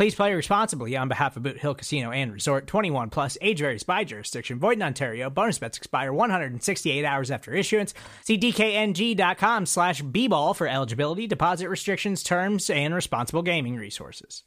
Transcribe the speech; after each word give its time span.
Please 0.00 0.14
play 0.14 0.32
responsibly 0.32 0.96
on 0.96 1.08
behalf 1.08 1.36
of 1.36 1.42
Boot 1.42 1.58
Hill 1.58 1.74
Casino 1.74 2.10
and 2.10 2.32
Resort 2.32 2.66
21 2.66 3.10
plus 3.10 3.36
age 3.42 3.58
varies 3.58 3.82
by 3.82 4.02
jurisdiction. 4.02 4.58
Void 4.58 4.78
in 4.78 4.82
Ontario. 4.82 5.28
Bonus 5.28 5.58
bets 5.58 5.76
expire 5.76 6.10
168 6.10 7.04
hours 7.04 7.30
after 7.30 7.52
issuance. 7.52 7.92
See 8.24 8.38
DKNG.com 8.38 9.66
slash 9.66 10.00
B 10.00 10.26
ball 10.26 10.54
for 10.54 10.66
eligibility, 10.66 11.26
deposit 11.26 11.68
restrictions, 11.68 12.22
terms, 12.22 12.70
and 12.70 12.94
responsible 12.94 13.42
gaming 13.42 13.76
resources. 13.76 14.42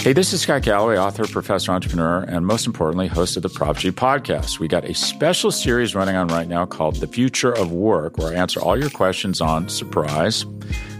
Hey, 0.00 0.12
this 0.12 0.34
is 0.34 0.42
Scott 0.42 0.60
Galloway, 0.60 0.98
author, 0.98 1.26
professor, 1.26 1.72
entrepreneur, 1.72 2.24
and 2.24 2.44
most 2.44 2.66
importantly, 2.66 3.06
host 3.06 3.38
of 3.38 3.42
the 3.42 3.48
Prop 3.48 3.78
G 3.78 3.90
podcast. 3.90 4.58
We 4.58 4.68
got 4.68 4.84
a 4.84 4.92
special 4.92 5.50
series 5.50 5.94
running 5.94 6.16
on 6.16 6.28
right 6.28 6.46
now 6.46 6.66
called 6.66 6.96
The 6.96 7.06
Future 7.06 7.52
of 7.52 7.72
Work, 7.72 8.18
where 8.18 8.34
I 8.34 8.34
answer 8.34 8.60
all 8.60 8.78
your 8.78 8.90
questions 8.90 9.40
on 9.40 9.70
surprise, 9.70 10.44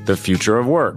the 0.07 0.17
future 0.17 0.57
of 0.57 0.67
work. 0.67 0.97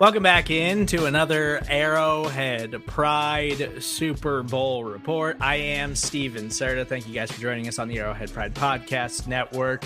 Welcome 0.00 0.22
back 0.22 0.50
in 0.50 0.86
to 0.86 1.04
another 1.04 1.60
Arrowhead 1.68 2.86
Pride 2.86 3.82
Super 3.82 4.42
Bowl 4.42 4.82
report. 4.82 5.36
I 5.42 5.56
am 5.56 5.94
Stephen 5.94 6.46
Serda. 6.46 6.86
Thank 6.86 7.06
you 7.06 7.12
guys 7.12 7.30
for 7.30 7.38
joining 7.38 7.68
us 7.68 7.78
on 7.78 7.86
the 7.86 7.98
Arrowhead 7.98 8.32
Pride 8.32 8.54
Podcast 8.54 9.26
Network. 9.26 9.84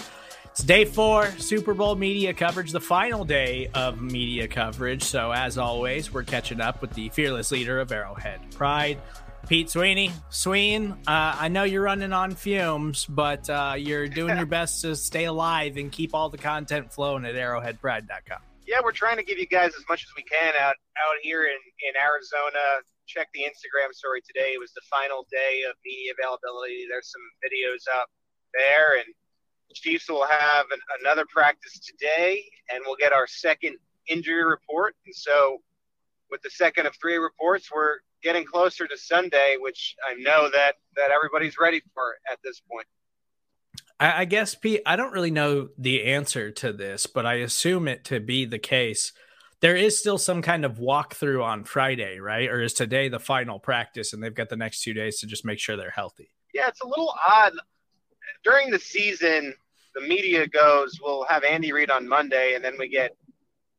It's 0.53 0.63
day 0.63 0.85
four, 0.85 1.27
Super 1.33 1.75
Bowl 1.75 1.97
media 1.97 2.33
coverage, 2.33 2.71
the 2.71 2.81
final 2.81 3.25
day 3.25 3.71
of 3.75 4.01
media 4.01 4.47
coverage. 4.47 5.03
So, 5.03 5.33
as 5.33 5.59
always, 5.59 6.13
we're 6.13 6.23
catching 6.23 6.61
up 6.61 6.81
with 6.81 6.93
the 6.93 7.09
fearless 7.09 7.51
leader 7.51 7.81
of 7.81 7.91
Arrowhead 7.91 8.39
Pride, 8.53 9.01
Pete 9.49 9.69
Sweeney. 9.69 10.13
Sween, 10.31 10.93
uh, 11.09 11.37
I 11.41 11.49
know 11.49 11.65
you're 11.65 11.83
running 11.83 12.13
on 12.13 12.37
fumes, 12.37 13.05
but 13.05 13.51
uh, 13.51 13.75
you're 13.77 14.07
doing 14.07 14.37
your 14.37 14.47
best 14.47 14.83
to 14.83 14.95
stay 14.95 15.25
alive 15.25 15.77
and 15.77 15.91
keep 15.91 16.15
all 16.15 16.29
the 16.29 16.39
content 16.39 16.93
flowing 16.93 17.25
at 17.25 17.35
arrowheadpride.com 17.35 18.54
yeah, 18.67 18.81
we're 18.83 18.93
trying 18.93 19.17
to 19.17 19.23
give 19.23 19.39
you 19.39 19.47
guys 19.47 19.73
as 19.77 19.85
much 19.89 20.03
as 20.03 20.13
we 20.17 20.23
can 20.23 20.55
out 20.61 20.77
out 20.97 21.17
here 21.23 21.45
in 21.45 21.59
in 21.89 21.93
Arizona. 22.01 22.81
Check 23.07 23.29
the 23.35 23.41
Instagram 23.41 23.93
story 23.93 24.23
today. 24.23 24.55
It 24.55 24.61
was 24.61 24.73
the 24.73 24.81
final 24.89 25.27
day 25.31 25.63
of 25.69 25.77
media 25.85 26.13
availability. 26.19 26.87
There's 26.89 27.13
some 27.13 27.25
videos 27.45 27.85
up 28.01 28.09
there, 28.55 28.97
and 28.97 29.05
Chiefs 29.75 30.09
will 30.09 30.27
have 30.27 30.67
an, 30.73 30.79
another 31.01 31.27
practice 31.29 31.81
today, 31.81 32.45
and 32.73 32.83
we'll 32.87 32.97
get 32.97 33.13
our 33.13 33.27
second 33.27 33.77
injury 34.09 34.45
report. 34.45 34.95
And 35.05 35.15
so, 35.15 35.59
with 36.31 36.41
the 36.43 36.51
second 36.51 36.87
of 36.87 36.95
three 37.01 37.17
reports, 37.17 37.69
we're 37.75 37.99
getting 38.23 38.47
closer 38.47 38.87
to 38.87 38.97
Sunday, 38.97 39.57
which 39.59 39.95
I 40.09 40.15
know 40.15 40.49
that 40.51 40.77
that 40.97 41.11
everybody's 41.11 41.57
ready 41.61 41.83
for 41.93 42.17
at 42.31 42.39
this 42.43 42.63
point. 42.71 42.87
I, 44.05 44.21
I 44.21 44.25
guess, 44.27 44.55
Pete, 44.55 44.83
I 44.85 44.97
don't 44.97 45.13
really 45.13 45.31
know 45.31 45.71
the 45.79 46.05
answer 46.05 46.51
to 46.51 46.75
this, 46.75 47.07
but 47.07 47.25
I 47.25 47.37
assume 47.37 47.89
it 47.89 48.05
to 48.07 48.21
be 48.21 48.45
the 48.45 48.59
case. 48.59 49.13
There 49.61 49.77
is 49.77 49.99
still 49.99 50.19
some 50.19 50.43
kind 50.43 50.67
of 50.67 50.77
walkthrough 50.77 51.43
on 51.43 51.65
Friday, 51.65 52.19
right? 52.19 52.51
Or 52.51 52.61
is 52.61 52.75
today 52.75 53.09
the 53.09 53.19
final 53.19 53.59
practice 53.59 54.13
and 54.13 54.23
they've 54.23 54.35
got 54.35 54.51
the 54.51 54.57
next 54.57 54.83
two 54.83 54.93
days 54.93 55.21
to 55.21 55.27
just 55.27 55.47
make 55.47 55.59
sure 55.59 55.79
they're 55.79 55.89
healthy? 55.89 56.31
Yeah, 56.53 56.69
it's 56.69 56.83
a 56.83 56.87
little 56.87 57.15
odd. 57.27 57.55
During 58.45 58.71
the 58.71 58.79
season, 58.79 59.55
the 59.95 60.03
media 60.03 60.47
goes, 60.47 61.01
we'll 61.03 61.25
have 61.25 61.43
Andy 61.43 61.73
Reid 61.73 61.91
on 61.91 62.07
Monday, 62.07 62.55
and 62.55 62.63
then 62.63 62.75
we 62.79 62.89
get 62.89 63.17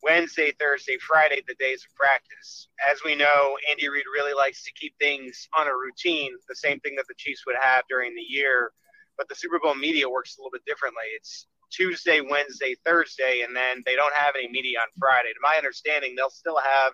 Wednesday, 0.01 0.51
Thursday, 0.59 0.97
Friday, 0.97 1.43
the 1.47 1.55
days 1.59 1.85
of 1.87 1.95
practice. 1.95 2.67
As 2.91 2.99
we 3.05 3.13
know, 3.13 3.57
Andy 3.69 3.89
Reid 3.89 4.05
really 4.11 4.33
likes 4.33 4.63
to 4.63 4.71
keep 4.73 4.95
things 4.97 5.47
on 5.57 5.67
a 5.67 5.71
routine, 5.71 6.31
the 6.49 6.55
same 6.55 6.79
thing 6.79 6.95
that 6.95 7.05
the 7.07 7.15
Chiefs 7.15 7.43
would 7.45 7.57
have 7.61 7.83
during 7.87 8.15
the 8.15 8.21
year 8.21 8.71
but 9.17 9.29
the 9.29 9.35
Super 9.35 9.59
Bowl 9.59 9.75
media 9.75 10.09
works 10.09 10.37
a 10.37 10.41
little 10.41 10.51
bit 10.51 10.65
differently. 10.65 11.03
It's 11.15 11.47
Tuesday, 11.71 12.21
Wednesday, 12.21 12.75
Thursday, 12.85 13.41
and 13.45 13.55
then 13.55 13.83
they 13.85 13.95
don't 13.95 14.13
have 14.13 14.35
any 14.37 14.49
media 14.49 14.79
on 14.79 14.87
Friday. 14.97 15.29
To 15.29 15.39
my 15.41 15.55
understanding, 15.57 16.15
they'll 16.15 16.29
still 16.29 16.57
have 16.57 16.93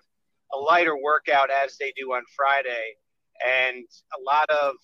a 0.52 0.58
lighter 0.58 0.96
workout 0.96 1.50
as 1.50 1.76
they 1.78 1.92
do 1.96 2.12
on 2.12 2.22
Friday. 2.36 2.96
And 3.46 3.84
a 4.18 4.22
lot 4.22 4.48
of 4.50 4.74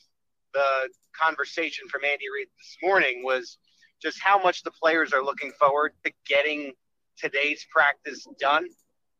the 0.54 0.88
conversation 1.20 1.88
from 1.88 2.04
Andy 2.04 2.24
Reid 2.32 2.48
this 2.58 2.76
morning 2.82 3.22
was 3.24 3.58
just 4.02 4.20
how 4.22 4.40
much 4.42 4.62
the 4.62 4.70
players 4.70 5.12
are 5.12 5.22
looking 5.22 5.52
forward 5.58 5.92
to 6.04 6.12
getting 6.26 6.72
today's 7.16 7.66
practice 7.72 8.26
done. 8.40 8.66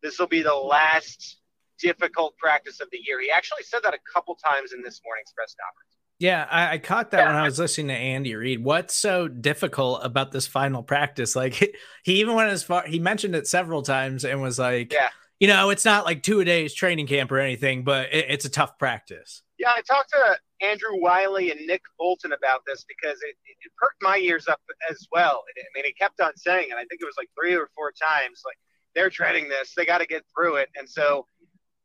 This 0.03 0.19
will 0.19 0.29
be 0.29 0.43
the 0.43 0.55
last 0.55 1.39
difficult 1.81 2.37
practice 2.39 2.81
of 2.81 2.89
the 2.91 2.99
year. 3.05 3.21
He 3.21 3.31
actually 3.31 3.65
said 3.65 3.81
that 3.85 3.95
a 3.95 3.99
couple 4.13 4.37
times 4.37 4.73
in 4.73 4.83
this 4.83 5.01
morning's 5.05 5.33
press 5.33 5.55
conference. 5.59 5.98
Yeah, 6.19 6.47
I, 6.51 6.73
I 6.73 6.79
caught 6.79 7.13
that 7.13 7.19
yeah. 7.19 7.27
when 7.29 7.37
I 7.37 7.45
was 7.45 7.59
listening 7.59 7.89
to 7.89 7.95
Andy 7.95 8.35
Reid. 8.35 8.65
What's 8.65 8.95
so 8.95 9.29
difficult 9.29 10.01
about 10.03 10.33
this 10.33 10.49
final 10.49 10.83
practice? 10.83 11.37
Like 11.37 11.55
he 12.03 12.21
even 12.21 12.35
went 12.35 12.51
as 12.51 12.63
far 12.65 12.85
he 12.87 12.99
mentioned 12.99 13.37
it 13.37 13.47
several 13.47 13.83
times 13.83 14.25
and 14.25 14.43
was 14.43 14.59
like, 14.59 14.93
yeah. 14.93 15.11
you 15.39 15.47
know, 15.47 15.71
it's 15.71 15.85
not 15.85 16.05
like 16.05 16.23
two 16.23 16.41
a 16.41 16.45
days 16.45 16.75
training 16.75 17.07
camp 17.07 17.31
or 17.31 17.39
anything, 17.39 17.85
but 17.85 18.13
it, 18.13 18.27
it's 18.29 18.45
a 18.45 18.51
tough 18.51 18.79
practice. 18.79 19.43
Yeah, 19.59 19.71
I 19.77 19.83
talked 19.83 20.11
to 20.11 20.39
Andrew 20.67 21.01
Wylie 21.01 21.51
and 21.53 21.61
Nick 21.67 21.83
Bolton 21.99 22.33
about 22.33 22.63
this 22.67 22.85
because 22.89 23.19
it, 23.23 23.37
it, 23.47 23.57
it 23.61 23.73
perked 23.77 24.03
my 24.03 24.19
ears 24.19 24.49
up 24.49 24.61
as 24.91 25.07
well. 25.13 25.43
I 25.57 25.63
mean, 25.75 25.85
he 25.85 25.93
kept 25.93 26.21
on 26.21 26.37
saying 26.37 26.69
it. 26.71 26.75
I 26.75 26.85
think 26.85 27.01
it 27.01 27.05
was 27.05 27.17
like 27.17 27.29
three 27.39 27.55
or 27.55 27.69
four 27.75 27.93
times, 27.93 28.43
like 28.45 28.57
they're 28.95 29.11
treading 29.11 29.49
this, 29.49 29.75
they 29.77 29.87
got 29.87 29.99
to 29.99 30.07
get 30.07 30.25
through 30.35 30.57
it. 30.57 30.69
And 30.77 30.89
so 30.89 31.27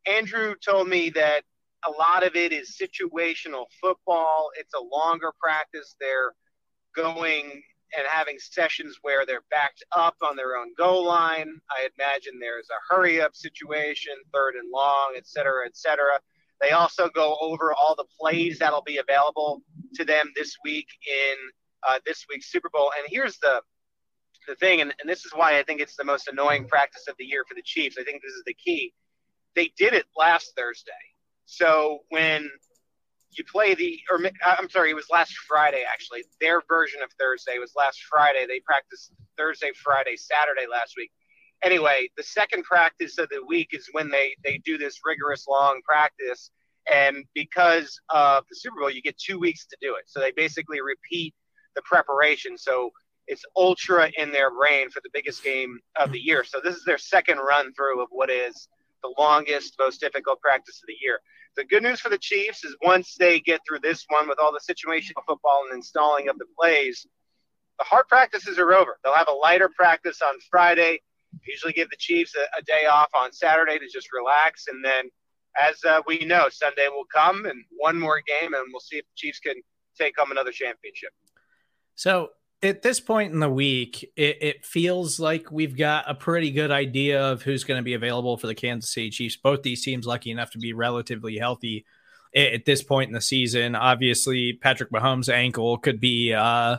Andrew 0.06 0.54
told 0.64 0.88
me 0.88 1.10
that 1.10 1.42
a 1.86 1.90
lot 1.90 2.26
of 2.26 2.36
it 2.36 2.52
is 2.52 2.78
situational 2.80 3.66
football. 3.80 4.50
It's 4.58 4.74
a 4.74 4.80
longer 4.80 5.32
practice. 5.40 5.96
They're 6.00 6.32
going 6.94 7.62
and 7.96 8.06
having 8.08 8.36
sessions 8.38 8.98
where 9.02 9.24
they're 9.24 9.44
backed 9.50 9.84
up 9.92 10.16
on 10.22 10.36
their 10.36 10.56
own 10.56 10.72
goal 10.76 11.04
line. 11.06 11.48
I 11.70 11.88
imagine 11.96 12.38
there's 12.40 12.68
a 12.70 12.94
hurry 12.94 13.20
up 13.20 13.34
situation, 13.34 14.14
third 14.32 14.54
and 14.56 14.70
long, 14.72 15.14
et 15.16 15.26
cetera, 15.26 15.66
et 15.66 15.76
cetera. 15.76 16.18
They 16.60 16.70
also 16.70 17.08
go 17.14 17.36
over 17.40 17.72
all 17.72 17.94
the 17.94 18.06
plays 18.18 18.58
that'll 18.58 18.82
be 18.82 18.98
available 18.98 19.62
to 19.94 20.04
them 20.04 20.32
this 20.34 20.56
week 20.64 20.88
in 21.06 21.36
uh, 21.86 21.98
this 22.06 22.24
week's 22.28 22.50
Super 22.50 22.70
Bowl. 22.72 22.90
And 22.98 23.06
here's 23.08 23.38
the 23.38 23.60
the 24.46 24.56
thing, 24.56 24.82
and, 24.82 24.92
and 25.00 25.08
this 25.08 25.24
is 25.24 25.32
why 25.34 25.58
I 25.58 25.62
think 25.62 25.80
it's 25.80 25.96
the 25.96 26.04
most 26.04 26.28
annoying 26.28 26.68
practice 26.68 27.04
of 27.08 27.14
the 27.18 27.24
year 27.24 27.44
for 27.48 27.54
the 27.54 27.62
Chiefs. 27.64 27.96
I 27.98 28.04
think 28.04 28.22
this 28.22 28.34
is 28.34 28.42
the 28.44 28.52
key. 28.52 28.92
They 29.56 29.72
did 29.78 29.94
it 29.94 30.04
last 30.16 30.52
Thursday 30.54 30.92
so 31.46 32.00
when 32.10 32.50
you 33.36 33.44
play 33.44 33.74
the, 33.74 33.98
or 34.10 34.24
uh, 34.24 34.56
I'm 34.58 34.70
sorry, 34.70 34.90
it 34.90 34.94
was 34.94 35.06
last 35.10 35.34
Friday 35.48 35.84
actually. 35.90 36.24
Their 36.40 36.62
version 36.68 37.02
of 37.02 37.10
Thursday 37.18 37.58
was 37.58 37.72
last 37.76 38.00
Friday. 38.08 38.46
They 38.46 38.60
practiced 38.60 39.12
Thursday, 39.36 39.70
Friday, 39.82 40.16
Saturday 40.16 40.66
last 40.70 40.94
week. 40.96 41.10
Anyway, 41.62 42.08
the 42.16 42.22
second 42.22 42.64
practice 42.64 43.18
of 43.18 43.28
the 43.30 43.44
week 43.46 43.68
is 43.72 43.88
when 43.92 44.10
they 44.10 44.34
they 44.44 44.58
do 44.64 44.76
this 44.76 45.00
rigorous 45.04 45.46
long 45.48 45.80
practice, 45.88 46.50
and 46.92 47.24
because 47.34 47.98
of 48.10 48.44
the 48.50 48.56
Super 48.56 48.80
Bowl, 48.80 48.90
you 48.90 49.00
get 49.00 49.16
two 49.18 49.38
weeks 49.38 49.66
to 49.66 49.76
do 49.80 49.94
it. 49.94 50.04
So 50.06 50.20
they 50.20 50.32
basically 50.32 50.80
repeat 50.82 51.34
the 51.74 51.82
preparation. 51.82 52.58
So 52.58 52.90
it's 53.26 53.44
ultra 53.56 54.10
in 54.18 54.30
their 54.30 54.50
brain 54.50 54.90
for 54.90 55.00
the 55.02 55.10
biggest 55.12 55.42
game 55.42 55.78
of 55.98 56.12
the 56.12 56.20
year. 56.20 56.44
So 56.44 56.60
this 56.62 56.76
is 56.76 56.84
their 56.84 56.98
second 56.98 57.38
run 57.38 57.72
through 57.72 58.02
of 58.02 58.08
what 58.10 58.30
is 58.30 58.68
the 59.04 59.14
longest, 59.22 59.76
most 59.78 60.00
difficult 60.00 60.40
practice 60.40 60.80
of 60.82 60.86
the 60.88 60.96
year. 61.00 61.20
The 61.56 61.64
good 61.64 61.82
news 61.82 62.00
for 62.00 62.08
the 62.08 62.18
Chiefs 62.18 62.64
is 62.64 62.74
once 62.82 63.14
they 63.18 63.38
get 63.38 63.60
through 63.68 63.80
this 63.80 64.04
one 64.08 64.28
with 64.28 64.38
all 64.40 64.52
the 64.52 64.74
situational 64.74 65.22
football 65.26 65.64
and 65.68 65.76
installing 65.76 66.28
of 66.28 66.38
the 66.38 66.46
plays, 66.58 67.06
the 67.78 67.84
hard 67.84 68.08
practices 68.08 68.58
are 68.58 68.72
over. 68.72 68.98
They'll 69.04 69.14
have 69.14 69.28
a 69.28 69.32
lighter 69.32 69.70
practice 69.76 70.20
on 70.22 70.34
Friday. 70.50 71.00
Usually 71.46 71.72
give 71.72 71.90
the 71.90 71.96
Chiefs 71.98 72.34
a, 72.34 72.58
a 72.58 72.62
day 72.62 72.86
off 72.86 73.08
on 73.14 73.32
Saturday 73.32 73.78
to 73.78 73.86
just 73.92 74.08
relax, 74.12 74.64
and 74.68 74.84
then, 74.84 75.10
as 75.60 75.76
uh, 75.84 76.00
we 76.06 76.24
know, 76.24 76.48
Sunday 76.48 76.88
will 76.88 77.06
come 77.12 77.44
and 77.44 77.64
one 77.76 77.98
more 77.98 78.20
game, 78.26 78.54
and 78.54 78.64
we'll 78.72 78.80
see 78.80 78.96
if 78.96 79.04
the 79.04 79.16
Chiefs 79.16 79.40
can 79.40 79.54
take 79.98 80.14
home 80.18 80.30
another 80.30 80.52
championship. 80.52 81.10
So 81.96 82.30
at 82.64 82.82
this 82.82 82.98
point 82.98 83.32
in 83.32 83.40
the 83.40 83.50
week, 83.50 84.10
it, 84.16 84.38
it, 84.40 84.64
feels 84.64 85.20
like 85.20 85.52
we've 85.52 85.76
got 85.76 86.08
a 86.08 86.14
pretty 86.14 86.50
good 86.50 86.70
idea 86.70 87.22
of 87.22 87.42
who's 87.42 87.62
going 87.62 87.78
to 87.78 87.84
be 87.84 87.94
available 87.94 88.38
for 88.38 88.46
the 88.46 88.54
Kansas 88.54 88.90
City 88.90 89.10
Chiefs. 89.10 89.36
Both 89.36 89.62
these 89.62 89.84
teams 89.84 90.06
lucky 90.06 90.30
enough 90.30 90.50
to 90.52 90.58
be 90.58 90.72
relatively 90.72 91.36
healthy 91.36 91.84
at, 92.34 92.52
at 92.54 92.64
this 92.64 92.82
point 92.82 93.08
in 93.08 93.14
the 93.14 93.20
season. 93.20 93.74
Obviously, 93.74 94.54
Patrick 94.54 94.90
Mahomes' 94.90 95.28
ankle 95.28 95.76
could 95.76 96.00
be 96.00 96.32
uh, 96.32 96.78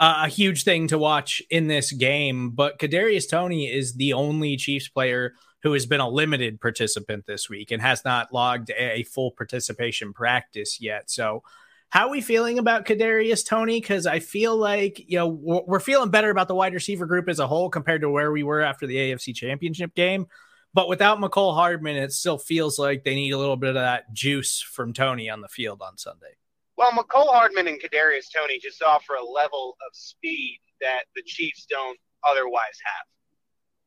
a 0.00 0.28
huge 0.28 0.64
thing 0.64 0.88
to 0.88 0.98
watch 0.98 1.40
in 1.48 1.68
this 1.68 1.92
game, 1.92 2.50
but 2.50 2.78
Kadarius 2.78 3.28
Toney 3.30 3.72
is 3.72 3.94
the 3.94 4.14
only 4.14 4.56
Chiefs 4.56 4.88
player 4.88 5.34
who 5.62 5.74
has 5.74 5.86
been 5.86 6.00
a 6.00 6.08
limited 6.08 6.60
participant 6.60 7.26
this 7.26 7.48
week 7.48 7.70
and 7.70 7.82
has 7.82 8.04
not 8.04 8.32
logged 8.32 8.72
a 8.76 9.04
full 9.04 9.30
participation 9.30 10.12
practice 10.12 10.80
yet. 10.80 11.10
So 11.10 11.42
how 11.90 12.06
are 12.06 12.10
we 12.10 12.20
feeling 12.20 12.58
about 12.58 12.86
Kadarius 12.86 13.44
Toney? 13.44 13.80
Because 13.80 14.06
I 14.06 14.20
feel 14.20 14.56
like 14.56 15.02
you 15.10 15.18
know 15.18 15.28
we're 15.28 15.80
feeling 15.80 16.10
better 16.10 16.30
about 16.30 16.48
the 16.48 16.54
wide 16.54 16.72
receiver 16.72 17.04
group 17.04 17.28
as 17.28 17.40
a 17.40 17.46
whole 17.46 17.68
compared 17.68 18.02
to 18.02 18.10
where 18.10 18.32
we 18.32 18.44
were 18.44 18.60
after 18.60 18.86
the 18.86 18.96
AFC 18.96 19.34
Championship 19.34 19.94
game. 19.94 20.26
But 20.72 20.88
without 20.88 21.18
Mecole 21.18 21.54
Hardman, 21.54 21.96
it 21.96 22.12
still 22.12 22.38
feels 22.38 22.78
like 22.78 23.02
they 23.02 23.16
need 23.16 23.32
a 23.32 23.38
little 23.38 23.56
bit 23.56 23.70
of 23.70 23.74
that 23.74 24.12
juice 24.12 24.62
from 24.62 24.92
Toney 24.92 25.28
on 25.28 25.40
the 25.40 25.48
field 25.48 25.82
on 25.82 25.98
Sunday. 25.98 26.36
Well, 26.76 26.92
Mecole 26.92 27.28
Hardman 27.28 27.66
and 27.66 27.80
Kadarius 27.80 28.26
Toney 28.32 28.60
just 28.60 28.80
offer 28.82 29.14
a 29.14 29.24
level 29.24 29.76
of 29.86 29.94
speed 29.96 30.60
that 30.80 31.02
the 31.16 31.22
Chiefs 31.26 31.66
don't 31.68 31.98
otherwise 32.26 32.78
have, 32.84 33.06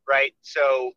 right? 0.08 0.34
So 0.42 0.92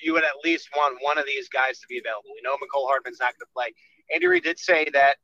you 0.00 0.12
would 0.12 0.24
at 0.24 0.44
least 0.44 0.68
want 0.76 0.98
one 1.02 1.18
of 1.18 1.26
these 1.26 1.48
guys 1.48 1.80
to 1.80 1.86
be 1.88 1.98
available. 1.98 2.30
We 2.34 2.40
know 2.42 2.54
Mecole 2.54 2.86
Hardman's 2.86 3.18
not 3.20 3.34
going 3.34 3.46
to 3.46 3.52
play. 3.52 3.74
Andy 4.14 4.26
Reid 4.28 4.44
did 4.44 4.60
say 4.60 4.88
that 4.92 5.16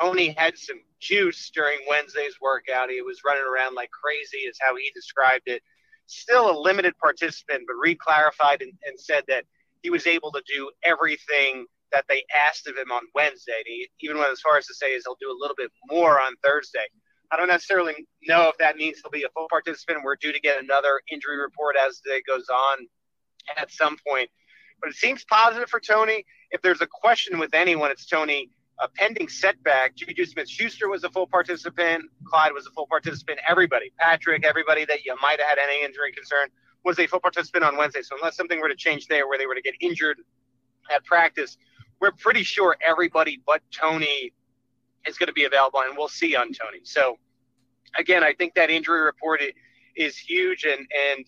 Toney 0.00 0.34
had 0.36 0.58
some 0.58 0.80
juice 1.00 1.50
during 1.54 1.78
Wednesday's 1.88 2.40
workout. 2.40 2.90
He 2.90 3.02
was 3.02 3.20
running 3.24 3.44
around 3.44 3.74
like 3.74 3.90
crazy, 3.90 4.46
is 4.46 4.58
how 4.60 4.76
he 4.76 4.90
described 4.94 5.44
it. 5.46 5.62
Still 6.06 6.50
a 6.50 6.56
limited 6.58 6.94
participant, 6.98 7.64
but 7.66 7.76
Reid 7.76 7.98
clarified 7.98 8.62
and, 8.62 8.72
and 8.86 8.98
said 8.98 9.24
that 9.28 9.44
he 9.82 9.90
was 9.90 10.06
able 10.06 10.32
to 10.32 10.42
do 10.46 10.70
everything 10.82 11.66
that 11.92 12.04
they 12.08 12.24
asked 12.34 12.66
of 12.66 12.76
him 12.76 12.90
on 12.90 13.02
Wednesday. 13.14 13.62
he 13.64 13.88
even 14.00 14.18
went 14.18 14.32
as 14.32 14.40
far 14.40 14.58
as 14.58 14.66
to 14.66 14.74
say 14.74 14.88
is 14.88 15.04
he'll 15.06 15.16
do 15.20 15.30
a 15.30 15.38
little 15.38 15.54
bit 15.56 15.70
more 15.88 16.20
on 16.20 16.34
Thursday. 16.42 16.86
I 17.30 17.36
don't 17.36 17.48
necessarily 17.48 17.94
know 18.26 18.48
if 18.48 18.58
that 18.58 18.76
means 18.76 18.98
he'll 19.02 19.10
be 19.10 19.24
a 19.24 19.28
full 19.30 19.48
participant. 19.48 20.00
We're 20.04 20.16
due 20.16 20.32
to 20.32 20.40
get 20.40 20.62
another 20.62 21.00
injury 21.10 21.38
report 21.38 21.76
as 21.76 22.00
the 22.00 22.10
day 22.10 22.22
goes 22.26 22.48
on 22.48 22.86
at 23.56 23.70
some 23.70 23.96
point. 24.06 24.28
But 24.80 24.90
it 24.90 24.96
seems 24.96 25.24
positive 25.24 25.68
for 25.68 25.80
Toney. 25.80 26.24
If 26.50 26.62
there's 26.62 26.80
a 26.80 26.86
question 26.86 27.38
with 27.38 27.54
anyone, 27.54 27.90
it's 27.90 28.06
Toney 28.06 28.50
a 28.80 28.88
pending 28.88 29.28
setback. 29.28 29.94
Juju 29.94 30.24
Smith 30.24 30.48
Schuster 30.48 30.88
was 30.88 31.04
a 31.04 31.10
full 31.10 31.26
participant. 31.26 32.04
Clyde 32.26 32.52
was 32.52 32.66
a 32.66 32.70
full 32.70 32.86
participant. 32.86 33.38
Everybody, 33.48 33.92
Patrick, 33.98 34.44
everybody 34.44 34.84
that 34.86 35.04
you 35.04 35.14
might 35.22 35.38
have 35.40 35.48
had 35.48 35.58
any 35.58 35.84
injury 35.84 36.12
concern 36.12 36.48
was 36.84 36.98
a 36.98 37.06
full 37.06 37.20
participant 37.20 37.64
on 37.64 37.76
Wednesday. 37.76 38.02
So 38.02 38.16
unless 38.16 38.36
something 38.36 38.60
were 38.60 38.68
to 38.68 38.76
change 38.76 39.06
there 39.06 39.28
where 39.28 39.38
they 39.38 39.46
were 39.46 39.54
to 39.54 39.62
get 39.62 39.74
injured 39.80 40.18
at 40.92 41.04
practice, 41.04 41.56
we're 42.00 42.12
pretty 42.12 42.42
sure 42.42 42.76
everybody 42.86 43.40
but 43.46 43.62
Toney 43.70 44.32
is 45.06 45.18
going 45.18 45.28
to 45.28 45.32
be 45.32 45.44
available, 45.44 45.80
and 45.86 45.96
we'll 45.96 46.08
see 46.08 46.34
on 46.34 46.46
Toney. 46.46 46.80
So 46.82 47.18
again, 47.98 48.24
I 48.24 48.34
think 48.34 48.54
that 48.54 48.70
injury 48.70 49.02
report 49.02 49.40
is 49.96 50.16
huge, 50.16 50.64
and 50.64 50.86
and 51.14 51.24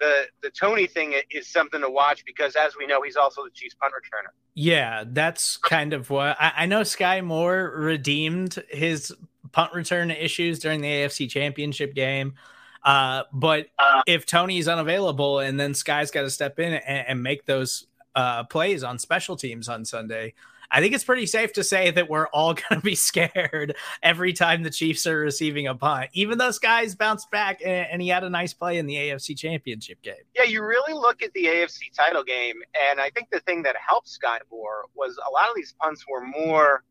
the 0.00 0.24
the 0.42 0.50
Toney 0.50 0.86
thing 0.86 1.14
is 1.30 1.46
something 1.46 1.80
to 1.80 1.90
watch 1.90 2.24
because, 2.24 2.56
as 2.56 2.76
we 2.76 2.86
know, 2.86 3.02
he's 3.02 3.16
also 3.16 3.44
the 3.44 3.50
Chiefs 3.50 3.74
punt 3.74 3.92
returner. 3.92 4.32
Yeah, 4.54 5.04
that's 5.06 5.56
kind 5.58 5.92
of 5.92 6.10
what 6.10 6.36
I, 6.40 6.52
I 6.58 6.66
know. 6.66 6.80
Skyy 6.80 7.24
Moore 7.24 7.72
redeemed 7.76 8.62
his 8.68 9.14
punt 9.52 9.72
return 9.72 10.10
issues 10.10 10.58
during 10.58 10.80
the 10.80 10.88
AFC 10.88 11.28
Championship 11.28 11.94
game. 11.94 12.34
Uh, 12.82 13.24
but 13.32 13.66
uh, 13.78 14.02
if 14.06 14.24
Toney's 14.24 14.66
unavailable 14.66 15.40
and 15.40 15.60
then 15.60 15.72
Skyy's 15.72 16.10
got 16.10 16.22
to 16.22 16.30
step 16.30 16.58
in 16.58 16.72
and, 16.72 17.08
and 17.08 17.22
make 17.22 17.44
those 17.44 17.86
uh, 18.14 18.44
plays 18.44 18.82
on 18.82 18.98
special 18.98 19.36
teams 19.36 19.68
on 19.68 19.84
Sunday, 19.84 20.34
I 20.70 20.80
think 20.80 20.94
it's 20.94 21.04
pretty 21.04 21.26
safe 21.26 21.52
to 21.54 21.64
say 21.64 21.90
that 21.90 22.08
we're 22.08 22.28
all 22.28 22.54
going 22.68 22.80
to 22.80 22.84
be 22.84 22.94
scared 22.94 23.76
every 24.02 24.32
time 24.32 24.62
the 24.62 24.70
Chiefs 24.70 25.06
are 25.06 25.18
receiving 25.18 25.66
a 25.66 25.74
punt, 25.74 26.10
even 26.12 26.38
though 26.38 26.50
Skyy's 26.50 26.94
bounced 26.94 27.30
back 27.30 27.60
and, 27.64 27.88
and, 27.90 28.02
he 28.02 28.08
had 28.08 28.24
a 28.24 28.30
nice 28.30 28.54
play 28.54 28.78
in 28.78 28.86
the 28.86 28.94
AFC 28.94 29.36
Championship 29.36 30.00
game. 30.02 30.14
Yeah, 30.34 30.44
you 30.44 30.64
really 30.64 30.94
look 30.94 31.22
at 31.22 31.32
the 31.34 31.44
AFC 31.44 31.92
title 31.94 32.24
game, 32.24 32.56
and 32.88 33.00
I 33.00 33.10
think 33.10 33.28
the 33.30 33.40
thing 33.40 33.62
that 33.64 33.76
helped 33.86 34.08
Skyy 34.08 34.38
more 34.50 34.86
was 34.94 35.18
a 35.18 35.30
lot 35.32 35.48
of 35.48 35.56
these 35.56 35.74
punts 35.80 36.04
were 36.08 36.24
more 36.24 36.84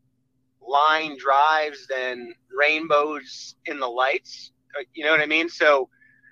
line 0.62 1.18
drives 1.18 1.88
than 1.88 2.34
rainbows 2.58 3.56
in 3.66 3.80
the 3.80 3.88
lights. 3.88 4.52
Uh, 4.78 4.84
you 4.94 5.06
know 5.06 5.12
what 5.12 5.22
I 5.22 5.28
mean? 5.28 5.50
So. 5.50 5.90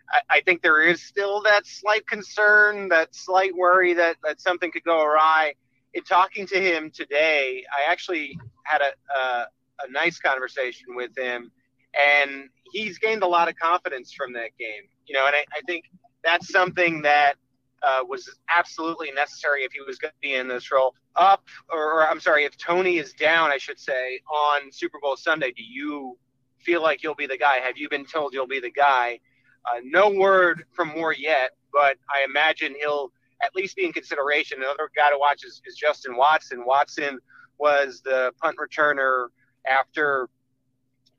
I, 0.10 0.38
I 0.38 0.42
think 0.42 0.62
there 0.62 0.82
is 0.82 1.04
still 1.04 1.42
that 1.42 1.68
slight 1.68 2.08
concern, 2.08 2.88
that 2.88 3.14
slight 3.14 3.54
worry 3.54 3.94
that, 3.96 4.16
that 4.24 4.40
something 4.40 4.72
could 4.72 4.86
go 4.86 5.04
awry 5.04 5.54
in 5.94 6.04
talking 6.04 6.46
to 6.48 6.60
him 6.60 6.92
today, 6.92 7.64
I 7.72 7.92
actually 7.92 8.38
had 8.64 8.82
a, 8.82 9.20
a, 9.20 9.48
a 9.88 9.92
nice 9.92 10.20
conversation 10.20 10.96
with 10.96 11.18
him, 11.18 11.52
and 11.94 12.50
he's 12.72 12.98
gained 12.98 13.24
a 13.24 13.28
lot 13.28 13.48
of 13.48 13.56
confidence 13.56 14.14
from 14.14 14.34
that 14.34 14.52
game. 14.60 14.84
You 15.06 15.16
know, 15.16 15.26
and 15.26 15.36
I, 15.36 15.46
I 15.56 15.62
think 15.66 15.86
that's 16.24 16.52
something 16.52 17.02
that 17.04 17.36
uh, 17.84 18.04
was 18.08 18.30
absolutely 18.56 19.12
necessary 19.12 19.64
if 19.64 19.72
he 19.72 19.82
was 19.82 19.98
going 19.98 20.12
to 20.12 20.20
be 20.22 20.36
in 20.36 20.48
this 20.48 20.72
role. 20.72 20.94
Up, 21.16 21.44
or, 21.72 21.94
or, 21.94 22.08
I'm 22.08 22.20
sorry, 22.20 22.46
if 22.46 22.58
Toney 22.58 22.98
is 22.98 23.14
down, 23.14 23.52
I 23.52 23.58
should 23.58 23.80
say, 23.80 24.20
on 24.32 24.72
Super 24.72 25.00
Bowl 25.02 25.16
Sunday, 25.16 25.52
do 25.52 25.64
you 25.64 26.18
feel 26.60 26.82
like 26.82 27.02
you'll 27.02 27.16
be 27.16 27.28
the 27.28 27.38
guy? 27.38 27.58
Have 27.58 27.78
you 27.78 27.90
been 27.90 28.06
told 28.06 28.34
you'll 28.34 28.48
be 28.48 28.60
the 28.60 28.72
guy? 28.72 29.20
Uh, 29.66 29.80
no 29.84 30.10
word 30.10 30.64
from 30.72 30.90
Moore 30.90 31.14
yet, 31.14 31.52
but 31.74 31.98
I 32.10 32.24
imagine 32.24 32.76
he'll 32.80 33.12
at 33.42 33.56
least 33.56 33.76
be 33.76 33.86
in 33.86 33.94
consideration. 33.94 34.60
Another 34.60 34.90
guy 34.96 35.10
to 35.10 35.18
watch 35.18 35.44
is, 35.44 35.62
is 35.66 35.76
Justin 35.76 36.16
Watson. 36.16 36.66
Watson 36.66 37.20
was 37.60 38.02
the 38.04 38.32
punt 38.42 38.58
returner 38.58 39.28
after 39.66 40.30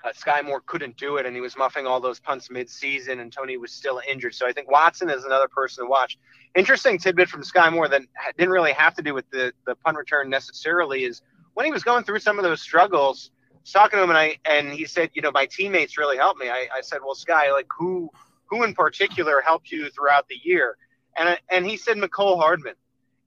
uh, 0.05 0.11
Skyy 0.11 0.45
Moore 0.45 0.63
couldn't 0.65 0.97
do 0.97 1.17
it, 1.17 1.27
and 1.27 1.35
he 1.35 1.41
was 1.41 1.57
muffing 1.57 1.87
all 1.87 2.01
those 2.01 2.21
punts 2.21 2.51
mid-season, 2.51 3.19
and 3.21 3.33
Toney 3.33 3.57
was 3.57 3.73
still 3.73 4.01
injured. 4.09 4.35
So 4.35 4.47
I 4.47 4.53
think 4.53 4.71
Watson 4.71 5.11
is 5.11 5.25
another 5.25 5.49
person 5.49 5.85
to 5.85 5.91
watch. 5.91 6.19
Interesting 6.55 6.99
tidbit 6.99 7.29
from 7.29 7.43
Skyy 7.43 7.73
Moore 7.73 7.89
that 7.89 8.03
didn't 8.37 8.53
really 8.53 8.73
have 8.73 8.95
to 8.95 9.03
do 9.03 9.13
with 9.15 9.29
the, 9.31 9.53
the 9.67 9.75
punt 9.75 9.97
return 9.97 10.31
necessarily 10.31 11.05
is 11.05 11.23
when 11.55 11.67
he 11.67 11.73
was 11.73 11.83
going 11.83 12.05
through 12.05 12.21
some 12.21 12.39
of 12.39 12.45
those 12.45 12.61
struggles, 12.61 13.33
talking 13.73 13.99
to 13.99 14.03
him, 14.03 14.11
and 14.11 14.19
I 14.19 14.39
and 14.45 14.73
he 14.73 14.87
said, 14.87 15.11
you 15.15 15.23
know, 15.23 15.33
my 15.33 15.47
teammates 15.47 15.99
really 15.99 16.17
helped 16.17 16.41
me. 16.41 16.49
I, 16.49 16.69
I 16.73 16.81
said, 16.81 17.01
well, 17.05 17.15
Skyy, 17.15 17.53
like 17.53 17.67
who 17.77 18.11
who 18.47 18.63
in 18.63 18.75
particular 18.75 19.43
helped 19.45 19.71
you 19.71 19.91
throughout 19.91 20.29
the 20.29 20.37
year? 20.43 20.77
And 21.19 21.39
and 21.51 21.67
he 21.67 21.77
said 21.77 21.97
Mecole 21.97 22.39
Hardman, 22.39 22.75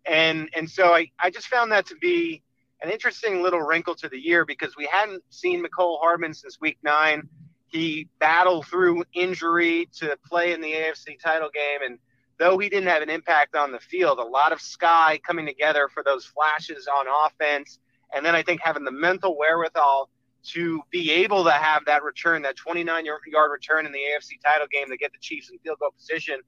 and 0.06 0.50
and 0.56 0.70
so 0.70 0.94
I 0.94 1.12
I 1.20 1.30
just 1.30 1.48
found 1.48 1.72
that 1.72 1.86
to 1.88 1.96
be 1.96 2.42
an 2.82 2.90
interesting 2.90 3.44
little 3.44 3.62
wrinkle 3.62 3.96
to 3.96 4.10
the 4.10 4.18
year 4.18 4.46
because 4.46 4.76
we 4.76 4.88
hadn't 4.92 5.24
seen 5.30 5.64
Mecole 5.64 6.00
Hardman 6.00 6.34
since 6.34 6.60
week 6.60 6.78
nine. 6.84 7.28
He 7.68 8.10
battled 8.20 8.66
through 8.68 9.04
injury 9.14 9.88
to 10.00 10.18
play 10.26 10.54
in 10.54 10.62
the 10.62 10.72
AFC 10.72 11.20
title 11.20 11.50
game, 11.54 11.80
and 11.86 12.00
though 12.38 12.58
he 12.58 12.70
didn't 12.70 12.90
have 12.90 13.02
an 13.02 13.10
impact 13.10 13.56
on 13.56 13.72
the 13.72 13.80
field, 13.80 14.20
a 14.20 14.24
lot 14.24 14.52
of 14.52 14.60
Skyy 14.60 15.22
coming 15.24 15.46
together 15.46 15.88
for 15.94 16.04
those 16.04 16.26
flashes 16.26 16.88
on 16.88 17.06
offense, 17.26 17.80
and 18.14 18.26
then 18.26 18.36
I 18.36 18.42
think 18.42 18.62
having 18.64 18.84
the 18.84 18.92
mental 18.92 19.38
wherewithal 19.38 20.10
to 20.44 20.82
be 20.92 21.12
able 21.12 21.44
to 21.44 21.52
have 21.52 21.86
that 21.86 22.04
return, 22.04 22.42
that 22.42 22.56
29 22.56 23.06
yard 23.06 23.52
return 23.52 23.86
in 23.86 23.92
the 23.92 24.00
AFC 24.00 24.42
title 24.44 24.68
game 24.72 24.90
to 24.90 24.98
get 24.98 25.12
the 25.12 25.20
Chiefs 25.20 25.50
in 25.50 25.60
field 25.60 25.78
goal 25.80 25.92
position 25.92 26.42